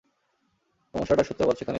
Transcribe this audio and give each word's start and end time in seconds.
সমস্যাটার 0.93 1.25
সূত্রপাত 1.25 1.55
সেখানেই। 1.57 1.69